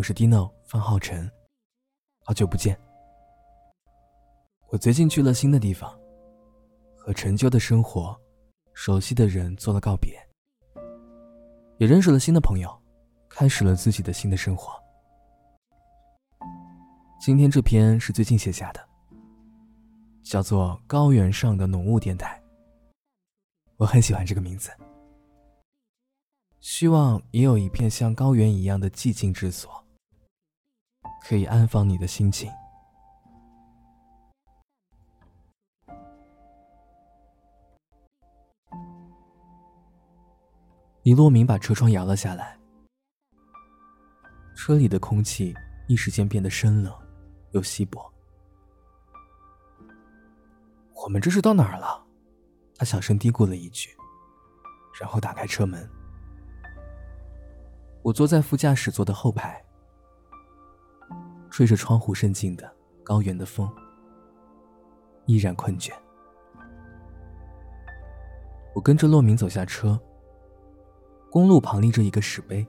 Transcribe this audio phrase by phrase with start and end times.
[0.00, 1.30] 我是 Dino 方浩辰，
[2.24, 2.74] 好久不见。
[4.70, 5.94] 我最近去了新的地方，
[6.96, 8.18] 和陈旧的生活、
[8.72, 10.18] 熟悉的人做了告别，
[11.76, 12.82] 也认识了新的朋友，
[13.28, 14.72] 开始了自己的新的生活。
[17.20, 18.80] 今天这篇是最近写下的，
[20.22, 22.42] 叫做《高原上的浓雾电台》，
[23.76, 24.70] 我很喜欢这个名字。
[26.60, 29.70] 希望也有一片像高原一样的寂静之所，
[31.20, 32.50] 可以安放你的心情。
[41.02, 42.58] 李洛明把车窗摇了下来，
[44.54, 45.54] 车里的空气
[45.88, 46.94] 一时间变得生冷
[47.52, 48.12] 又稀薄。
[50.94, 52.06] 我们这是到哪儿了？
[52.76, 53.96] 他小声嘀咕了一句，
[55.00, 55.88] 然后打开车门。
[58.02, 59.64] 我坐在副驾驶座的后排，
[61.50, 62.70] 吹着窗户渗进的
[63.02, 63.68] 高原的风，
[65.26, 65.92] 依然困倦。
[68.74, 70.00] 我跟着洛明走下车。
[71.32, 72.66] 公路旁立着一个石碑，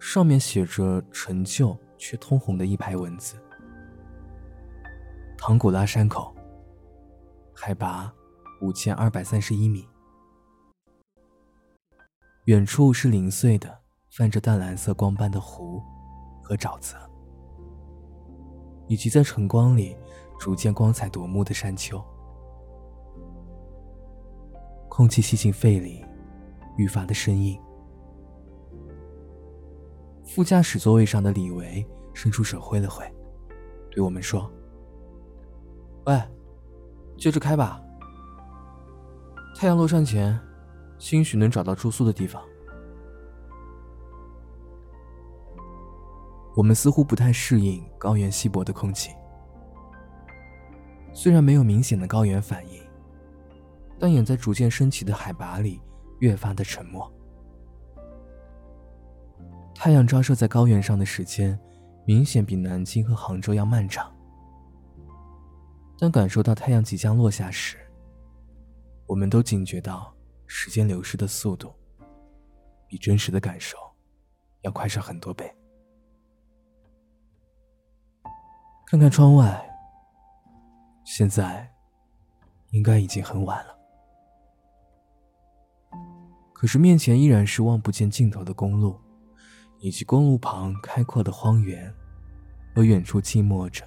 [0.00, 3.36] 上面写着陈旧却通红的一排文字
[5.38, 6.34] ：“唐古拉山口，
[7.54, 8.12] 海拔
[8.60, 9.86] 五千二百三十一米。”
[12.46, 13.78] 远处是零碎的、
[14.10, 15.80] 泛着淡蓝色光斑的湖
[16.42, 16.98] 和沼泽，
[18.86, 19.96] 以及在晨光里
[20.38, 22.02] 逐渐光彩夺目的山丘。
[24.88, 26.04] 空气吸进肺里，
[26.76, 27.60] 愈发的生硬。
[30.24, 33.04] 副驾驶座位上的李维伸出手挥了挥，
[33.90, 34.50] 对我们说
[36.06, 36.20] ：“喂，
[37.16, 37.80] 接着开吧。
[39.56, 40.38] 太阳落山前。”
[40.96, 42.40] 兴许能找到住宿的地方。
[46.54, 49.10] 我们似乎不太适应高原稀薄的空气，
[51.12, 52.80] 虽然没有明显的高原反应，
[53.98, 55.80] 但也在逐渐升起的海拔里
[56.20, 57.12] 越发的沉默。
[59.74, 61.58] 太阳照射在高原上的时间，
[62.06, 64.10] 明显比南京和杭州要漫长。
[65.98, 67.76] 当感受到太阳即将落下时，
[69.06, 70.12] 我们都警觉到。
[70.46, 71.72] 时间流逝的速度，
[72.86, 73.76] 比真实的感受
[74.60, 75.52] 要快上很多倍。
[78.86, 79.70] 看看窗外，
[81.04, 81.68] 现在
[82.70, 83.74] 应该已经很晚了，
[86.52, 89.00] 可是面前依然是望不见尽头的公路，
[89.80, 91.92] 以及公路旁开阔的荒原，
[92.74, 93.84] 和远处静默着、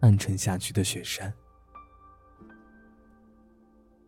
[0.00, 1.32] 暗沉下去的雪山。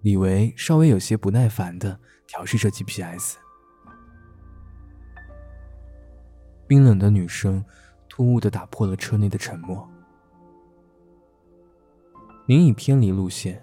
[0.01, 3.37] 李维稍微有些不耐烦的调试着 GPS，
[6.67, 7.65] 冰冷的女声
[8.09, 9.87] 突兀的打破了车内的沉默。
[12.49, 13.61] 您已偏离路线，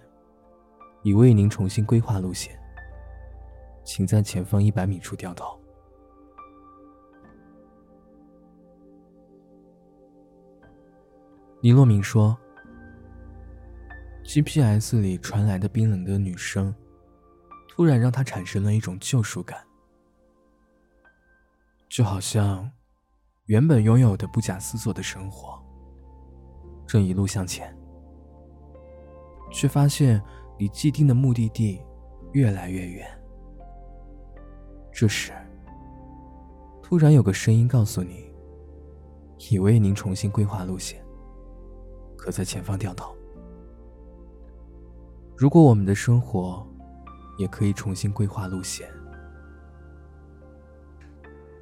[1.03, 2.59] 已为您重新规划路线，
[3.83, 5.57] 请在前方一百米处掉头。
[11.61, 12.37] 李洛明说。
[14.25, 16.73] GPS 里传来的冰冷的女声，
[17.67, 19.61] 突然让他产生了一种救赎感，
[21.89, 22.71] 就好像
[23.47, 25.61] 原本拥有的不假思索的生活，
[26.87, 27.77] 正一路向前，
[29.53, 30.21] 却发现
[30.57, 31.79] 离既定的目的地
[32.33, 33.07] 越来越远。
[34.91, 35.31] 这时，
[36.81, 38.33] 突然有个声音告诉你
[39.51, 41.01] ：“已为您重新规划路线，
[42.17, 43.15] 可在前方掉头。”
[45.37, 46.65] 如果我们的生活
[47.37, 48.87] 也可以重新规划路线，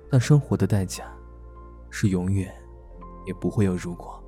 [0.10, 1.06] 但生活的代价
[1.90, 2.54] 是永远
[3.26, 4.21] 也不会有如果。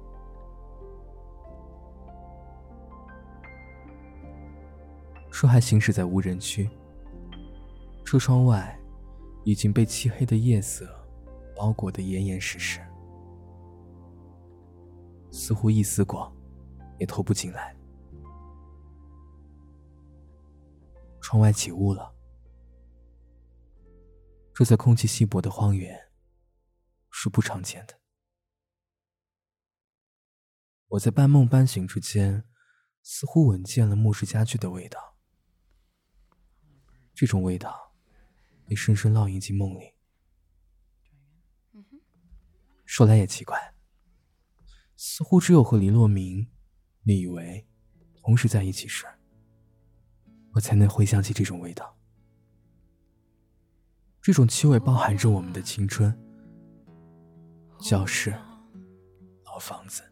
[5.43, 6.69] 车还行驶在无人区，
[8.05, 8.79] 车窗外
[9.43, 10.87] 已经被漆黑的夜色
[11.53, 12.79] 包裹得严严实实，
[15.33, 16.33] 似乎一丝光
[16.97, 17.75] 也透不进来。
[21.19, 22.15] 窗外起雾了，
[24.53, 25.93] 这在空气稀薄的荒原
[27.11, 27.99] 是不常见的。
[30.87, 32.45] 我在半梦半醒之间，
[33.01, 35.12] 似乎闻见了木质家具的味道。
[37.13, 37.93] 这种味道
[38.65, 39.93] 被深深烙印进梦里。
[42.85, 43.73] 说来也奇怪，
[44.95, 46.47] 似乎只有和林洛明、
[47.03, 47.67] 李维
[48.15, 49.05] 同时在一起时。
[50.53, 51.97] 我才能回想起这种味道，
[54.21, 56.15] 这种气味包含着我们的青春，
[57.79, 58.29] 教室、
[59.43, 60.03] 老房子，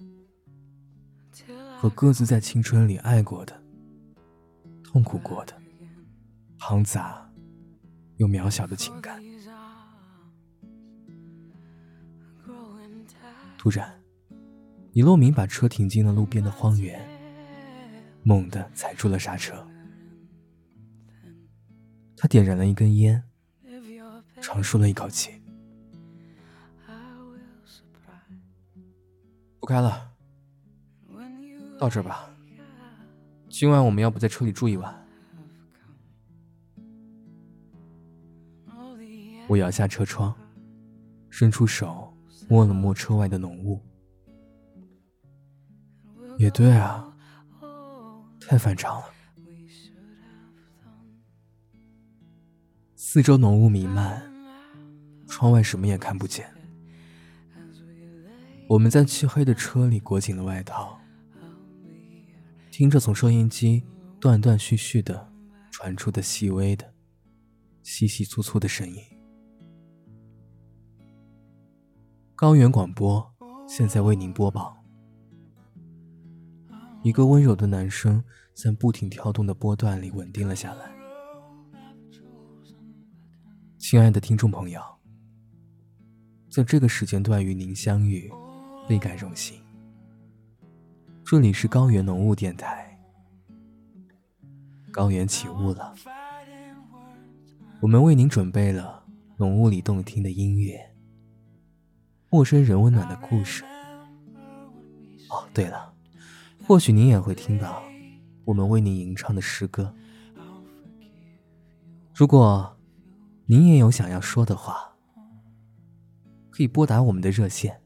[1.77, 3.63] 和各自在青春里爱过的、
[4.83, 5.61] 痛苦过的、
[6.63, 7.28] 庞杂
[8.18, 9.19] 又渺小的情感。
[13.58, 14.00] 突然，
[14.94, 17.04] 李洛明把车停进了路边的荒原，
[18.22, 19.68] 猛地踩住了刹车。
[22.16, 23.24] 他点燃了一根烟，
[24.40, 25.42] 长舒了一口气。
[29.60, 30.12] 不开了，
[31.80, 32.30] 到这吧。
[33.50, 35.00] 今晚我们要不在车里住一晚？
[39.48, 40.33] 我摇下车窗，
[41.30, 42.07] 伸出手。
[42.50, 43.80] 摸了摸车外的浓雾，
[46.38, 47.15] 也对啊，
[48.42, 49.06] 太反常了。
[52.94, 54.21] 四周浓雾弥漫，
[55.30, 56.45] 窗外什么也看不见。
[58.68, 61.00] 我们在漆黑的车里裹紧了外套，
[62.69, 63.81] 听着从收音机
[64.19, 65.31] 断断续续的
[65.71, 66.90] 传出的细微的、
[67.83, 68.98] 稀稀粗粗的声音。
[72.36, 73.24] 高原广播
[73.68, 74.78] 现在为您播报。
[77.04, 78.24] 一个温柔的男声
[78.54, 80.92] 在不停跳动的波段里稳定了下来。
[83.78, 84.81] 亲爱的听众朋友，
[86.50, 88.31] 在这个时间段与您相遇，
[88.88, 89.60] 倍感荣幸。
[91.25, 93.00] 这里是高原浓雾电台。
[94.92, 95.95] 高原起雾了，
[97.81, 99.04] 我们为您准备了
[99.38, 100.80] 浓雾里动听的音乐。
[102.30, 103.63] 陌生人温暖的故事。
[105.31, 105.92] 哦，对了，
[106.68, 107.81] 或许您也会听到
[108.45, 109.95] 我们为您吟唱的诗歌。
[112.13, 112.78] 如果
[113.48, 114.95] 您也有想要说的话，
[116.51, 117.81] 可以拨打我们的热线，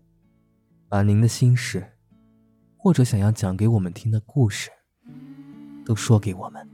[0.90, 1.94] 把您的心事
[2.76, 4.70] 或者想要讲给我们听的故事
[5.86, 6.70] 都说给我们。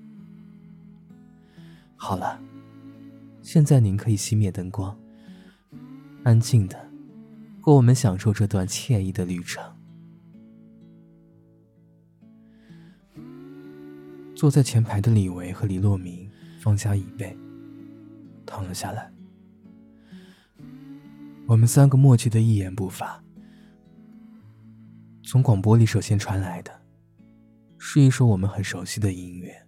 [1.95, 2.41] 好了，
[3.41, 4.97] 现在您可以熄灭灯光，
[6.23, 6.91] 安静的。
[7.63, 9.63] 和我们享受这段惬意的旅程。
[14.35, 16.27] 坐在前排的李维和李洛明
[16.59, 17.37] 放下椅背，
[18.47, 19.13] 躺了下来。
[21.45, 23.23] 我们三个默契的一言不发。
[25.21, 26.81] 从广播里首先传来的，
[27.77, 29.67] 是一首我们很熟悉的音乐。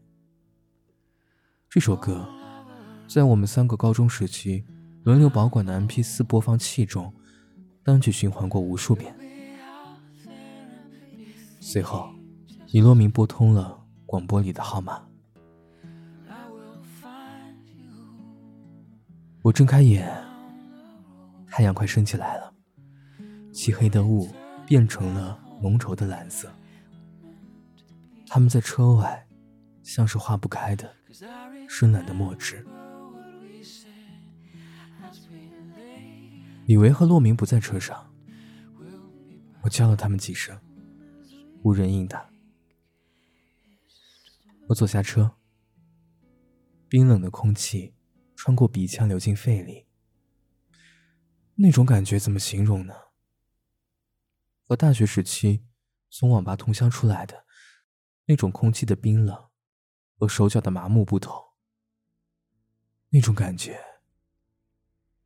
[1.69, 2.27] 这首歌，
[3.13, 4.65] 在我们三个高中时期
[5.03, 7.13] 轮流保管的 M P 四播放器中。
[7.83, 9.15] 单曲循环过无数遍。
[11.59, 12.09] 随后，
[12.71, 15.03] 李洛明拨通了广播里的号码。
[19.43, 20.11] 我睁开眼，
[21.47, 22.51] 太阳快升起来了，
[23.51, 24.27] 漆黑的雾
[24.65, 26.49] 变成了浓稠的蓝色。
[28.25, 29.27] 他们在车外，
[29.83, 30.91] 像是化不开的
[31.69, 32.65] 深蓝的墨汁。
[36.73, 38.11] 李维和洛明不在车上，
[39.61, 40.59] 我叫了他们几声，
[41.61, 42.27] 无人应答。
[44.65, 45.35] 我坐下车，
[46.89, 47.93] 冰冷的空气
[48.35, 49.85] 穿过鼻腔流进肺里，
[51.53, 52.95] 那种感觉怎么形容呢？
[54.63, 55.67] 和大学时期
[56.09, 57.45] 从网吧通宵出来的
[58.25, 59.49] 那种空气的冰冷
[60.17, 61.39] 和手脚的麻木不同，
[63.09, 63.92] 那种感觉。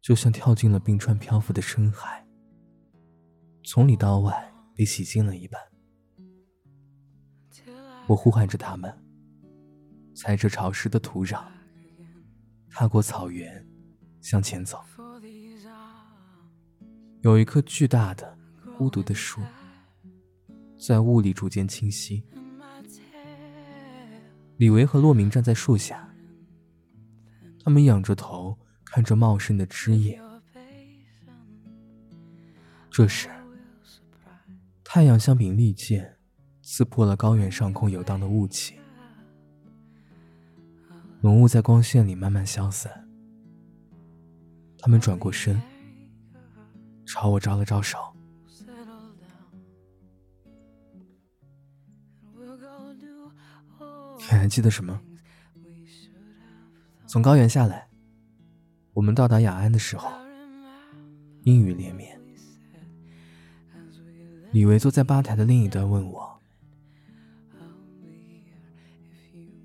[0.08, 2.26] 就像跳进了冰川漂浮的深海，
[3.66, 5.62] 从里到外被洗净了一般。
[8.08, 8.90] 我呼喊着他们，
[10.16, 11.44] 踩着潮湿的土壤，
[12.70, 13.68] 踏过草原，
[14.22, 14.82] 向前走。
[17.20, 18.34] 有一棵巨大的、
[18.78, 19.42] 孤独的树，
[20.80, 22.24] 在雾里逐渐清晰。
[24.56, 26.10] 李维和洛明站在树下，
[27.62, 28.58] 他们仰着头。
[28.98, 30.20] 看着茂盛的枝叶，
[32.90, 33.30] 这时，
[34.84, 36.18] 太阳像柄利剑，
[36.64, 38.80] 刺破了高原上空游荡的雾气，
[41.22, 43.08] 浓雾在光线里慢慢消散。
[44.80, 45.62] 他们转过身，
[47.06, 48.00] 朝我招了招手。
[54.18, 55.00] 你还记得什么？
[57.06, 57.87] 从高原下来。
[58.98, 60.10] 我们到达雅安的时候，
[61.44, 62.20] 阴雨连绵。
[64.52, 66.40] 李维坐在吧台的另一端问我：“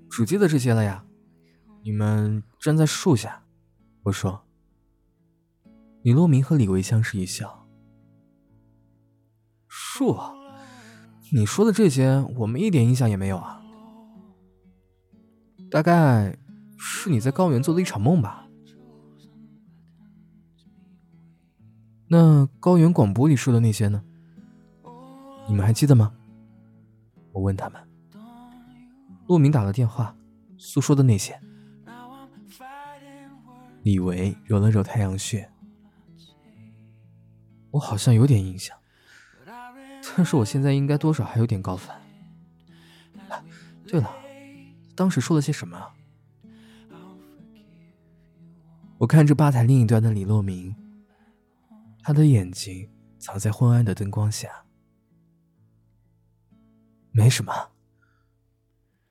[0.07, 1.03] 只记得这些了呀？”
[1.81, 3.43] 你们站在树下，
[4.03, 4.45] 我说。
[6.03, 7.67] 李洛明和李维相视一笑，
[9.67, 10.15] 树？
[11.31, 13.63] 你说的这些，我们一点印象也没有啊。
[15.71, 16.37] 大概
[16.77, 18.42] 是你在高原做的一场梦吧？
[22.15, 24.03] 那高原广播里说的那些呢？
[25.49, 26.13] 你们还记得吗？
[27.31, 27.81] 我问他们。
[29.25, 30.15] 陆明打了电话，
[30.59, 31.41] 诉说的那些。
[33.81, 35.49] 李维揉了揉太阳穴。
[37.71, 38.77] 我好像有点印象，
[40.15, 41.99] 但是我现在应该多少还有点高反。
[43.87, 44.15] 对了，
[44.93, 45.83] 当时说了些什么？
[48.99, 50.75] 我看着吧台另一端的李洛明，
[52.03, 54.65] 他的眼睛藏在昏暗的灯光下。
[57.11, 57.71] 没什么，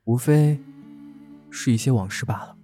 [0.04, 0.60] 无非
[1.50, 2.56] 是一些往事罢了。